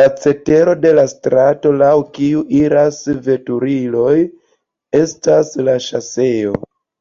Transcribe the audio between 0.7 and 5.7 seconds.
de la strato, laŭ kiu iras veturiloj estas